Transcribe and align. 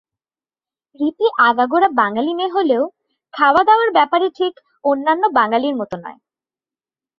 রিপি 0.99 1.27
আগাগোড়া 1.39 1.89
বাঙালি 1.93 2.31
মেয়ে 2.33 2.53
হলেও 2.53 2.83
খাওয়া-দাওয়ার 3.33 3.89
ব্যাপারে 3.91 4.27
ঠিক 4.35 4.53
অন্যান্য 4.83 5.23
বাঙালির 5.33 5.75
মতো 5.75 5.95
নয়। 5.97 6.19